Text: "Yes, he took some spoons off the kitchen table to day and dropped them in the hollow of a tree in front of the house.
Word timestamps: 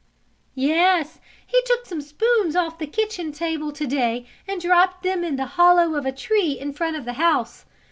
"Yes, 0.55 1.19
he 1.45 1.61
took 1.67 1.85
some 1.85 2.01
spoons 2.01 2.55
off 2.55 2.79
the 2.79 2.87
kitchen 2.87 3.31
table 3.31 3.71
to 3.71 3.85
day 3.85 4.25
and 4.47 4.59
dropped 4.59 5.03
them 5.03 5.23
in 5.23 5.35
the 5.35 5.45
hollow 5.45 5.93
of 5.93 6.07
a 6.07 6.11
tree 6.11 6.53
in 6.59 6.73
front 6.73 6.95
of 6.95 7.05
the 7.05 7.13
house. 7.13 7.65